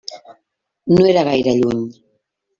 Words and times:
No 0.95 1.05
era 1.11 1.23
gaire 1.29 1.55
lluny. 1.61 1.87